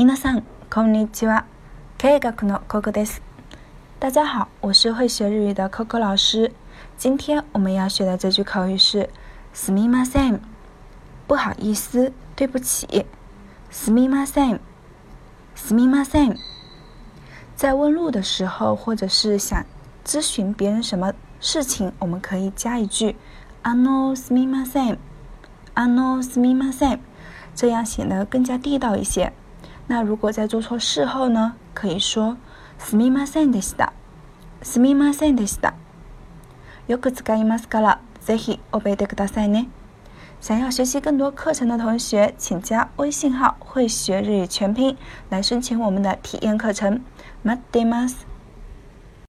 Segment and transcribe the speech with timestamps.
[0.00, 1.46] 皆さんこんにちは。
[1.98, 3.22] 経営学の Coco です。
[3.98, 6.52] 大家好，我是会学日语的 Coco 老师。
[6.98, 9.08] 今天我们要学的这句口语是“
[9.54, 10.40] すみません”，
[11.26, 13.06] 不好意思，对不起。
[13.70, 14.60] すみません，
[15.56, 16.36] すみません。
[17.56, 19.64] 在问路的时候，或者是想
[20.04, 23.16] 咨询别人什么事情，我们可以加一句“
[23.62, 24.98] あのすみません”，“
[25.74, 27.00] あのすみません”，
[27.54, 29.32] 这样显得更加地道一些。
[29.90, 32.36] 那如果在做错事后呢，可以说“
[32.78, 33.92] すみませんでした”，“
[34.62, 35.74] すみませんでした”。
[36.88, 39.68] よく使いますから、ぜひ覚えてくださいね。
[40.40, 44.96] 想要学习更多课程的同学，请加微信号“会学日语全拼”
[45.30, 47.00] 来申请我们的体验课程。
[47.42, 48.29] 待ってます。